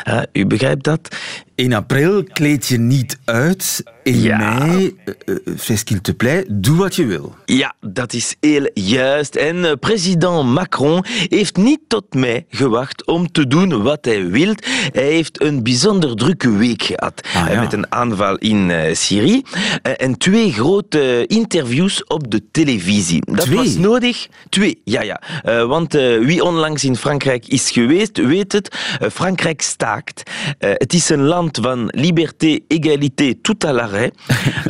[0.08, 1.08] Uh, u begrijpt dat?
[1.54, 3.82] In april kleed je niet uit.
[4.02, 4.58] In ja.
[4.58, 7.34] mei, uh, fais qu'il te plaît, doe wat je wil.
[7.44, 9.34] Ja, dat is heel juist.
[9.34, 14.54] En uh, president Macron heeft niet tot mei gewacht om te doen wat hij wil.
[14.92, 17.22] Hij heeft een bijzonder drukke week gehad.
[17.34, 17.60] Ah, ja.
[17.60, 19.42] Met een aanval in Syrië.
[19.82, 23.22] en twee grote interviews op de televisie.
[23.24, 23.56] Dat twee?
[23.56, 24.26] was nodig.
[24.48, 25.20] Twee, ja, ja.
[25.66, 28.76] want wie onlangs in Frankrijk is geweest, weet het.
[29.12, 30.30] Frankrijk staakt.
[30.58, 34.12] het is een land van liberté, égalité, tout à l'arrêt.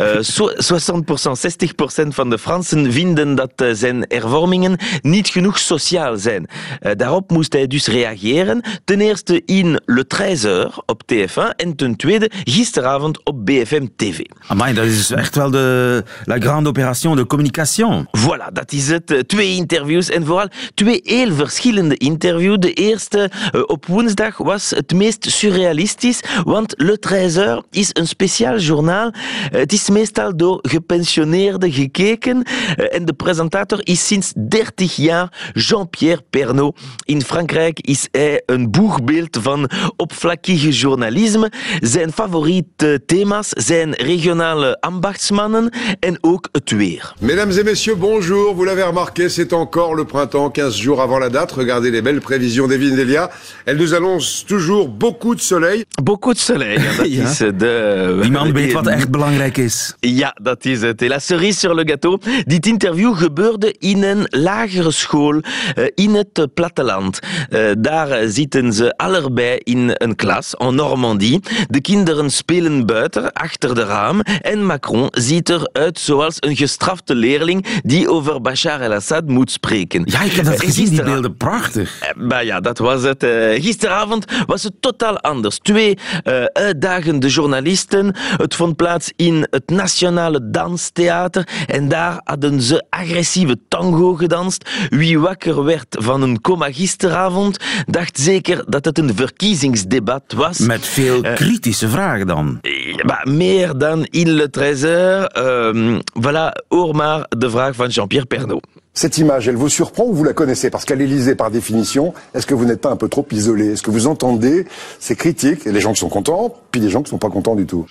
[0.01, 6.49] Uh, 60%, 60% van de Fransen vinden dat uh, zijn hervormingen niet genoeg sociaal zijn.
[6.81, 8.63] Uh, daarop moest hij dus reageren.
[8.85, 14.21] Ten eerste in Le 13 op TF1 en ten tweede gisteravond op BFM TV.
[14.47, 18.09] Amai, dat is echt wel de la grande opération de communication.
[18.19, 19.25] Voilà, dat is het.
[19.27, 22.59] Twee interviews en vooral twee heel verschillende interviews.
[22.59, 28.59] De eerste uh, op woensdag was het meest surrealistisch, want Le 13 is een speciaal
[28.59, 29.11] journaal.
[29.51, 32.42] Het is meestal door gepensioneerden gekeken
[32.90, 36.79] en de presentator is sinds 30 jaar Jean-Pierre Pernaut.
[37.05, 41.53] In Frankrijk is hij een boegbeeld van oppervlakkige journalisme.
[41.81, 47.14] Zijn favoriete thema's zijn regionale ambachtsmannen en ook het weer.
[47.20, 48.55] Mesdames et messieurs, bonjour.
[48.55, 51.53] Vous l'avez remarqué, c'est encore le printemps, 15 jours avant la date.
[51.53, 53.31] Regardez les belles prévisions d'Evelyne Delia.
[53.64, 55.85] Elle nous annonce toujours beaucoup de soleil.
[56.03, 56.52] Beaucoup de soleil.
[56.59, 57.29] Ja, dat Ja.
[57.29, 58.19] is de...
[58.23, 59.95] Die man weet wat echt belangrijk is.
[60.01, 61.03] Ja, dat is het.
[61.03, 62.19] Et la cerise sur le gâteau.
[62.45, 67.19] Dit interview gebeurde in een lagere school uh, in het platteland.
[67.51, 71.41] Uh, daar zitten ze allebei in een klas, en Normandie.
[71.69, 74.21] De kinderen spelen buiten, achter de raam.
[74.21, 80.03] En Macron ziet eruit zoals een gestrafte leerling die over Bashar el-Assad moet spreken.
[80.05, 81.37] Ja, ik heb dat gezien, die beelden.
[81.37, 81.99] Prachtig.
[82.01, 83.23] Eh, Maar ja, dat was het.
[83.23, 85.59] Eh, gisteravond was het totaal anders.
[85.59, 88.15] Twee eh, uitdagende journalisten.
[88.37, 91.49] Het vond plaats in het Nationale Danstheater.
[91.67, 94.71] En daar hadden ze agressieve tango gedanst.
[94.89, 100.59] Wie wakker werd van een coma gisteravond, dacht zeker dat het een verkiezingsdebat was.
[100.59, 102.61] Met veel Eh, kritische vragen dan.
[103.07, 105.31] Maar meer dan in Le Trésor.
[105.37, 108.67] Euh, voilà, hoor maar de vraag van Jean-Pierre Pernaut.
[108.95, 110.69] Cette image, elle vous surprend ou vous la connaissez?
[110.69, 113.73] Parce qu'à l'Élysée, par définition, est-ce que vous n'êtes pas un peu trop isolé?
[113.73, 114.67] Est-ce que vous entendez
[114.99, 115.67] ces critiques?
[115.67, 117.87] Et les gens qui sont contents, puis les gens qui sont pas contents du tout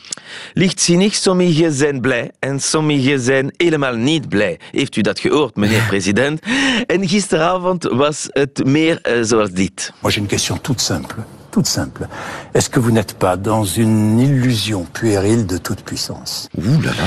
[0.56, 4.60] Lichtzinnig, sommigen zijn blij en sommigen zijn helemaal niet blij.
[4.72, 6.40] Heeft u dat gehoord, meneer president?
[6.88, 9.92] En gisteravond was het meer uh, zoals dit.
[10.02, 11.16] Moi, j'ai une question toute simple.
[11.52, 12.08] Toute simple.
[12.54, 17.04] Est-ce que vous n'êtes pas dans une illusion puérile de toute puissance Ouh là là.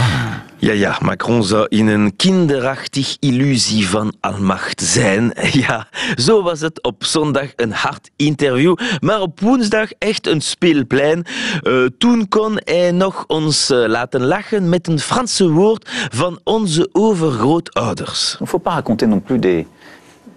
[0.59, 5.33] Ja, ja, Macron zou in een kinderachtig illusie van almacht zijn.
[5.53, 11.25] Ja, zo was het op zondag een hard interview, maar op woensdag echt een speelplein.
[11.63, 16.89] Uh, toen kon hij nog ons uh, laten lachen met een Franse woord van onze
[16.93, 18.37] overgrootouders.
[18.41, 19.67] Il faut pas raconter non plus des,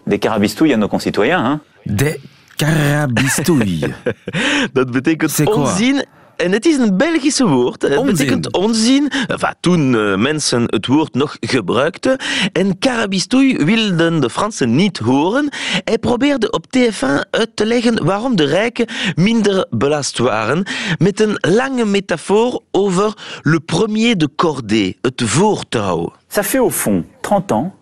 [0.04, 1.44] des carabistouilles à nos concitoyens.
[1.44, 1.62] Hein?
[1.84, 2.20] De
[2.58, 3.90] carabistouilles.
[4.74, 6.06] Dat betekent onzin
[6.38, 7.82] en het is een Belgische woord.
[7.82, 8.16] Het onzin.
[8.16, 9.10] betekent onzin.
[9.28, 12.18] Enfin, toen uh, mensen het woord nog gebruikten.
[12.54, 15.50] En Carabistouille wilden de Fransen niet horen.
[15.84, 20.66] Hij probeerde op TF1 uit te leggen waarom de rijken minder belast waren.
[20.98, 26.14] Met een lange metafoor over le premier de cordée, het voortouw.
[26.30, 27.77] Ça fait au fond 30 ans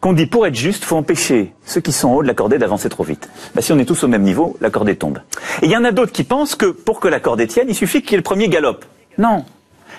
[0.00, 2.58] qu'on dit pour être juste, faut empêcher ceux qui sont en haut de la cordée
[2.58, 3.28] d'avancer trop vite.
[3.54, 5.18] Ben, si on est tous au même niveau, la cordée tombe.
[5.62, 7.74] Et il y en a d'autres qui pensent que pour que la cordée tienne, il
[7.74, 8.84] suffit qu'il y ait le premier galope.
[9.18, 9.44] Non.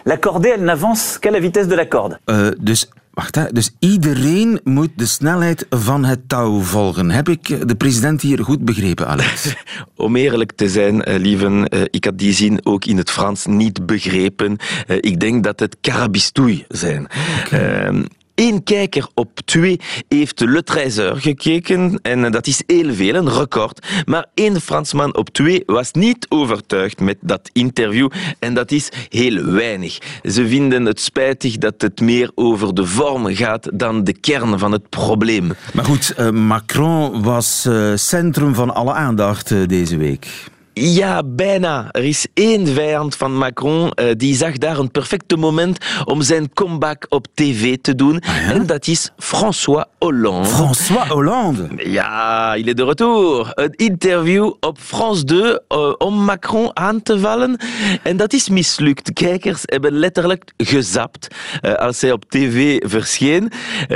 [0.05, 2.17] La cordée, elle n'avance qu'à la vitesse de la corde.
[2.27, 3.51] Uh, dus, wacht, hè.
[3.51, 7.11] dus iedereen moet de snelheid van het touw volgen.
[7.11, 9.55] Heb ik de president hier goed begrepen, Alex?
[9.95, 13.45] Om eerlijk te zijn, uh, lieven, uh, ik had die zin ook in het Frans
[13.45, 14.57] niet begrepen.
[14.87, 17.07] ik denk dat het carabistouille zijn.
[17.45, 17.59] Okay.
[17.59, 18.03] Ehm,
[18.41, 23.87] Eén kijker op twee heeft Le Trésor gekeken en dat is heel veel, een record.
[24.05, 29.45] Maar één Fransman op twee was niet overtuigd met dat interview en dat is heel
[29.45, 29.97] weinig.
[30.23, 34.71] Ze vinden het spijtig dat het meer over de vorm gaat dan de kern van
[34.71, 35.51] het probleem.
[35.73, 40.49] Maar goed, uh, Macron was uh, centrum van alle aandacht deze week.
[40.73, 41.87] Ja, bijna.
[41.91, 46.53] Er is één vijand van Macron uh, die zag daar een perfecte moment om zijn
[46.53, 48.19] comeback op tv te doen.
[48.19, 48.51] Ah, ja?
[48.51, 50.47] En dat is François Hollande.
[50.47, 51.69] François Hollande?
[51.75, 53.51] Ja, il est de retour.
[53.53, 55.57] Een interview op France 2 uh,
[55.97, 57.59] om Macron aan te vallen.
[58.03, 59.13] En dat is mislukt.
[59.13, 61.27] Kijkers hebben letterlijk gezapt
[61.61, 63.51] uh, als hij op tv verscheen.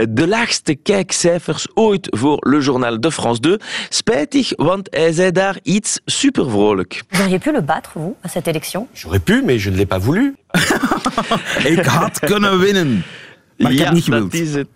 [0.10, 3.58] de laagste kijkcijfers ooit voor Le Journal de France 2.
[3.90, 6.64] Spijtig, want hij zei daar iets super vrolijk.
[6.74, 9.86] Vous auriez pu le battre, vous, à cette élection J'aurais pu, mais je ne l'ai
[9.86, 10.36] pas voulu.
[11.66, 13.04] Ik had kunnen winnen.
[13.58, 14.32] Maar ik ja, heb niet gewild.
[14.32, 14.68] Dat is het.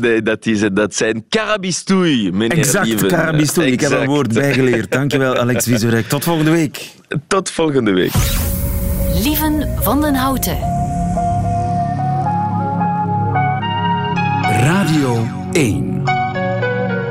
[0.00, 0.76] Nee, dat is het.
[0.76, 3.08] Dat zijn carabistoei, meneer Exact, Lieven.
[3.08, 3.72] carabistoei.
[3.72, 4.90] Ik heb een woord bijgeleerd.
[4.90, 6.08] Dankjewel, Alex Wieserek.
[6.08, 6.90] Tot volgende week.
[7.26, 8.12] Tot volgende week.
[9.22, 10.58] Lieven van den Houten.
[14.42, 16.13] Radio 1.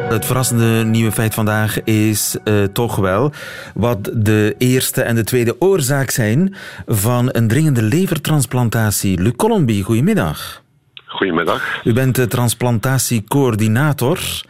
[0.10, 3.32] Het verrassende nieuwe feit vandaag is uh, toch wel
[3.74, 9.22] wat de eerste en de tweede oorzaak zijn van een dringende levertransplantatie.
[9.22, 10.64] Luc Colombi, goedemiddag.
[11.06, 11.82] Goedemiddag.
[11.84, 14.44] U bent de transplantatiecoördinator.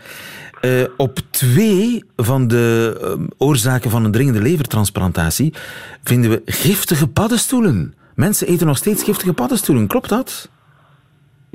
[0.61, 5.53] Uh, op twee van de uh, oorzaken van een dringende levertransplantatie
[6.03, 7.93] vinden we giftige paddenstoelen.
[8.15, 10.49] Mensen eten nog steeds giftige paddenstoelen, klopt dat?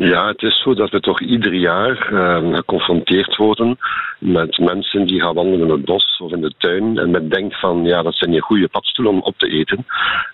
[0.01, 3.79] Ja, het is zo dat we toch ieder jaar uh, geconfronteerd worden
[4.19, 7.61] met mensen die gaan wandelen in het bos of in de tuin en men denkt
[7.61, 9.87] van ja, dat zijn hier goede paddenstoelen om op te eten.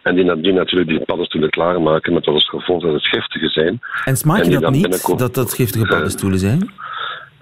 [0.03, 3.81] En die, die natuurlijk die paddenstoelen klaarmaken met als gevolg dat het giftige zijn.
[4.05, 6.71] En smaak je dat niet, dat dat giftige paddenstoelen zijn?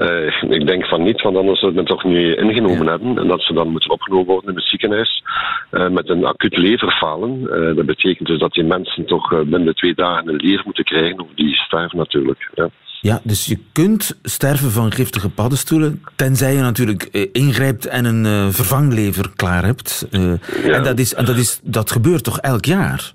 [0.03, 2.91] Uh, ik denk van niet, want anders zou het toch niet ingenomen ja.
[2.91, 3.19] hebben.
[3.19, 5.23] En dat ze dan moeten opgenomen worden in het ziekenhuis
[5.71, 7.41] uh, met een acuut leverfalen.
[7.41, 11.21] Uh, dat betekent dus dat die mensen toch binnen twee dagen een lever moeten krijgen,
[11.21, 12.51] of die sterven natuurlijk.
[12.55, 12.71] Ja.
[13.01, 19.31] Ja, dus je kunt sterven van giftige paddenstoelen, tenzij je natuurlijk ingrijpt en een vervanglever
[19.37, 20.07] klaar hebt.
[20.11, 20.39] Ja.
[20.73, 23.13] en dat, is, en dat, is, dat gebeurt toch elk jaar?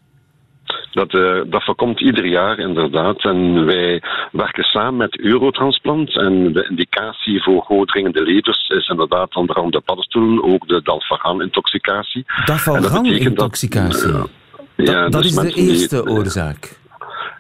[0.97, 3.23] Dat, uh, dat voorkomt ieder jaar inderdaad.
[3.23, 6.15] En wij werken samen met Eurotransplant.
[6.17, 12.25] En de indicatie voor hoogdringende levers is inderdaad onder andere de paddenstoelen, ook de dalfagan-intoxicatie.
[12.45, 14.11] Dalfagan-intoxicatie?
[14.11, 14.29] Dat,
[14.75, 16.77] ja, dat, dat dus is de eerste die, oorzaak?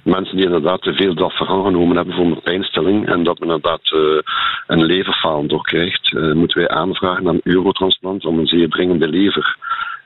[0.03, 3.91] mensen die inderdaad te veel dalfagan genomen hebben voor een pijnstilling en dat men inderdaad
[3.91, 4.21] uh,
[4.67, 9.57] een leverfaal doorkrijgt, uh, moeten wij aanvragen aan Eurotransplant om een zeer dringende lever.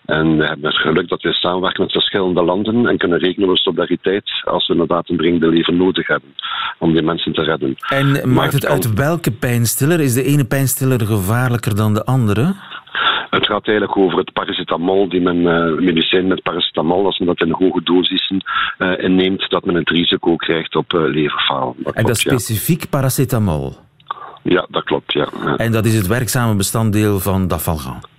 [0.05, 3.57] En we hebben het geluk dat we samenwerken met verschillende landen en kunnen rekenen op
[3.57, 6.29] solidariteit als we inderdaad een dringende lever nodig hebben
[6.77, 7.75] om die mensen te redden.
[7.89, 9.99] En maakt het uit welke pijnstiller?
[9.99, 12.53] Is de ene pijnstiller gevaarlijker dan de andere?
[13.29, 17.41] Het gaat eigenlijk over het paracetamol, die men, uh, medicijn met paracetamol, als men dat
[17.41, 18.43] in hoge dosissen
[18.77, 21.75] uh, inneemt, dat men het risico krijgt op uh, leverfalen.
[21.77, 23.73] Dat en klopt, dat is specifiek paracetamol?
[24.43, 25.29] Ja, dat klopt, ja.
[25.57, 28.10] En dat is het werkzame bestanddeel van dafalgan?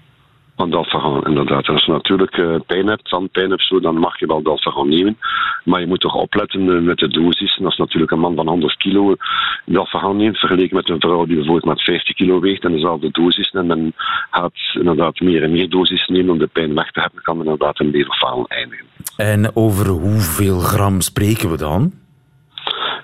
[0.56, 1.68] Van dalfagan, inderdaad.
[1.68, 5.18] Als je natuurlijk uh, pijn hebt, tandpijn zo, dan mag je wel dalfagan nemen.
[5.64, 7.56] Maar je moet toch opletten met de dosis.
[7.56, 9.16] En als natuurlijk een man van 100 kilo
[9.64, 13.50] dalfagan neemt, vergeleken met een vrouw die bijvoorbeeld met 50 kilo weegt en dezelfde dosis,
[13.50, 13.92] en men
[14.30, 17.80] gaat inderdaad meer en meer dosis nemen om de pijn weg te hebben, kan inderdaad
[17.80, 18.86] een leverfalen eindigen.
[19.16, 22.01] En over hoeveel gram spreken we dan?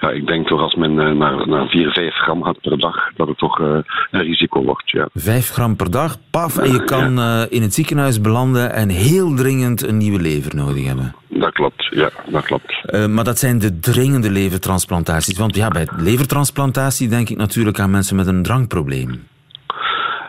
[0.00, 3.12] Ja, ik denk toch als men eh, naar, naar 4, 5 gram gaat per dag,
[3.16, 3.78] dat het toch uh,
[4.10, 4.90] een risico wordt.
[4.90, 5.08] Ja.
[5.14, 9.34] 5 gram per dag, paf, en je kan uh, in het ziekenhuis belanden en heel
[9.34, 11.14] dringend een nieuwe lever nodig hebben.
[11.28, 12.80] Dat klopt, ja, dat klopt.
[12.84, 15.38] Uh, maar dat zijn de dringende levertransplantaties.
[15.38, 19.26] Want ja, bij levertransplantatie denk ik natuurlijk aan mensen met een drankprobleem.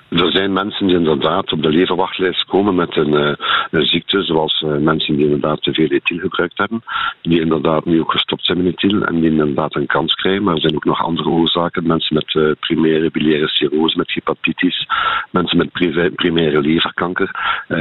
[0.10, 3.34] Er zijn mensen die inderdaad op de leverwachtlijst komen met een, uh,
[3.72, 6.84] een ziekte, zoals uh, mensen die inderdaad te veel ethyl gebruikt hebben,
[7.22, 10.44] die inderdaad nu ook gestopt zijn met ethyl en die inderdaad een kans krijgen.
[10.44, 11.88] Maar er zijn ook nog andere oorzaken.
[11.88, 14.88] Mensen met uh, primaire biliaire cirrose, met hepatitis,
[15.32, 15.72] mensen met
[16.16, 17.32] primaire leverkanker,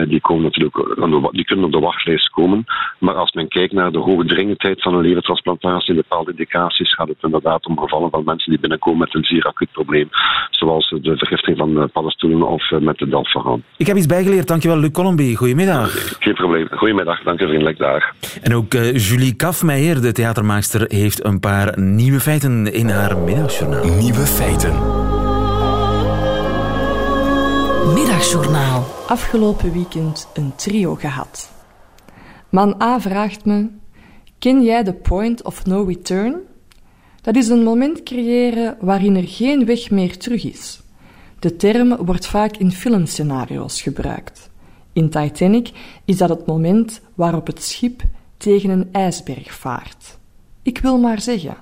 [0.08, 2.64] die, komen natuurlijk, die kunnen op de wachtlijst komen.
[2.98, 7.08] Maar als men kijkt naar de hoge dringendheid van een levertransplantatie in bepaalde indicaties, gaat
[7.08, 10.08] het inderdaad om gevallen van mensen die binnenkomen met een zeer acuut probleem,
[10.50, 11.90] zoals de vergiftiging van
[12.22, 13.62] of uh, met de Dalfaran.
[13.76, 15.36] Ik heb iets bijgeleerd, dankjewel Luc Colombi.
[15.36, 16.16] Goedemiddag.
[16.18, 16.68] Geen probleem.
[16.70, 18.14] Goedemiddag, dank u vriendelijk daar.
[18.42, 23.84] En ook uh, Julie Kafmeijer, de theatermaakster, heeft een paar nieuwe feiten in haar middagjournaal.
[23.84, 24.72] Nieuwe feiten.
[27.94, 28.86] Middagjournaal.
[29.06, 31.52] Afgelopen weekend een trio gehad.
[32.50, 33.68] Man A vraagt me:
[34.38, 36.36] Ken jij de point of no return?
[37.22, 40.80] Dat is een moment creëren waarin er geen weg meer terug is.
[41.38, 44.50] De term wordt vaak in filmscenario's gebruikt.
[44.92, 45.70] In Titanic
[46.04, 48.02] is dat het moment waarop het schip
[48.36, 50.18] tegen een ijsberg vaart.
[50.62, 51.56] Ik wil maar zeggen,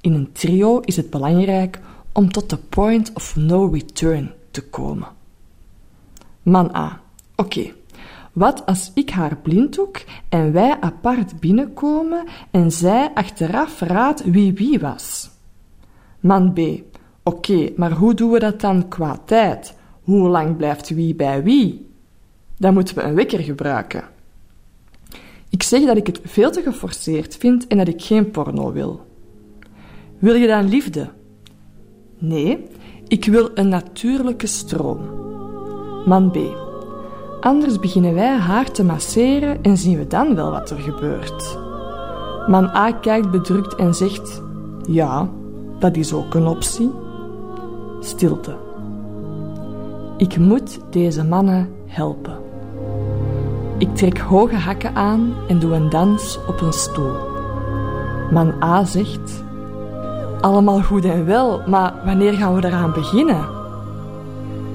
[0.00, 1.80] in een trio is het belangrijk
[2.12, 5.08] om tot de point of no return te komen.
[6.42, 7.00] Man A.
[7.36, 7.72] Oké,
[8.32, 14.80] wat als ik haar blinddoek en wij apart binnenkomen en zij achteraf raadt wie wie
[14.80, 15.30] was?
[16.20, 16.58] Man B.
[17.22, 19.74] Oké, maar hoe doen we dat dan qua tijd?
[20.02, 21.90] Hoe lang blijft wie bij wie?
[22.56, 24.04] Dan moeten we een wekker gebruiken.
[25.48, 29.06] Ik zeg dat ik het veel te geforceerd vind en dat ik geen porno wil.
[30.18, 31.08] Wil je dan liefde?
[32.18, 32.66] Nee,
[33.08, 35.00] ik wil een natuurlijke stroom.
[36.06, 36.36] Man B.
[37.40, 41.58] Anders beginnen wij haar te masseren en zien we dan wel wat er gebeurt.
[42.46, 44.42] Man A kijkt bedrukt en zegt:
[44.88, 45.30] Ja,
[45.78, 46.90] dat is ook een optie.
[48.04, 48.56] Stilte.
[50.16, 52.38] Ik moet deze mannen helpen.
[53.78, 57.12] Ik trek hoge hakken aan en doe een dans op een stoel.
[58.30, 59.44] Man A zegt:
[60.40, 63.48] Allemaal goed en wel, maar wanneer gaan we eraan beginnen?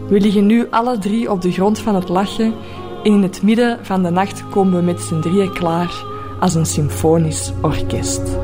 [0.08, 2.54] We liggen nu alle drie op de grond van het lachen
[3.04, 6.04] en in het midden van de nacht komen we met z'n drieën klaar
[6.40, 8.38] als een symfonisch orkest.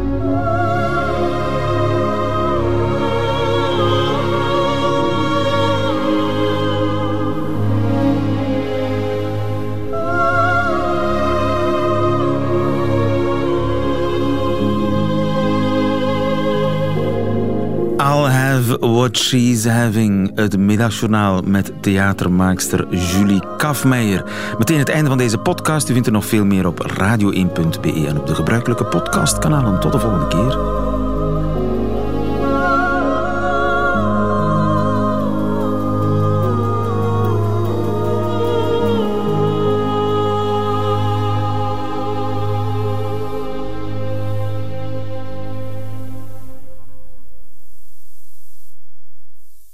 [18.94, 24.26] What She's Having, het middagjournaal met theatermaakster Julie Kafmeijer.
[24.58, 25.90] Meteen het einde van deze podcast.
[25.90, 29.80] U vindt er nog veel meer op radio1.be en op de gebruikelijke podcastkanalen.
[29.80, 30.83] Tot de volgende keer.